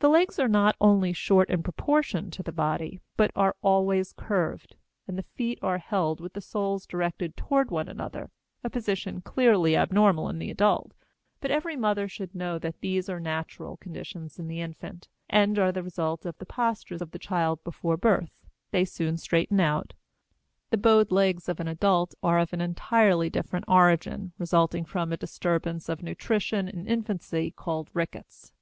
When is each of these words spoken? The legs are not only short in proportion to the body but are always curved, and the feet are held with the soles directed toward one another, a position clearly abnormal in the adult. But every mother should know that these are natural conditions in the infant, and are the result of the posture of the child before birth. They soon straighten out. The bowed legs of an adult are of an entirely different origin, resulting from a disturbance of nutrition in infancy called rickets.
The 0.00 0.10
legs 0.10 0.38
are 0.38 0.48
not 0.48 0.76
only 0.78 1.12
short 1.14 1.48
in 1.48 1.62
proportion 1.62 2.30
to 2.32 2.42
the 2.42 2.52
body 2.52 3.00
but 3.16 3.30
are 3.34 3.56
always 3.62 4.12
curved, 4.12 4.76
and 5.06 5.16
the 5.16 5.22
feet 5.22 5.60
are 5.62 5.78
held 5.78 6.20
with 6.20 6.34
the 6.34 6.40
soles 6.42 6.86
directed 6.86 7.34
toward 7.36 7.70
one 7.70 7.88
another, 7.88 8.30
a 8.64 8.68
position 8.68 9.22
clearly 9.22 9.74
abnormal 9.76 10.28
in 10.28 10.38
the 10.38 10.50
adult. 10.50 10.92
But 11.40 11.52
every 11.52 11.76
mother 11.76 12.08
should 12.08 12.34
know 12.34 12.58
that 12.58 12.80
these 12.80 13.08
are 13.08 13.20
natural 13.20 13.76
conditions 13.78 14.38
in 14.38 14.48
the 14.48 14.60
infant, 14.60 15.08
and 15.30 15.58
are 15.58 15.72
the 15.72 15.84
result 15.84 16.26
of 16.26 16.36
the 16.36 16.46
posture 16.46 16.96
of 17.00 17.12
the 17.12 17.18
child 17.20 17.62
before 17.64 17.96
birth. 17.96 18.34
They 18.70 18.84
soon 18.84 19.16
straighten 19.16 19.60
out. 19.60 19.94
The 20.70 20.76
bowed 20.78 21.10
legs 21.10 21.48
of 21.48 21.58
an 21.58 21.68
adult 21.68 22.14
are 22.24 22.40
of 22.40 22.52
an 22.52 22.60
entirely 22.60 23.30
different 23.30 23.64
origin, 23.68 24.32
resulting 24.36 24.84
from 24.84 25.10
a 25.10 25.16
disturbance 25.16 25.88
of 25.88 26.02
nutrition 26.02 26.68
in 26.68 26.86
infancy 26.88 27.52
called 27.52 27.88
rickets. 27.94 28.52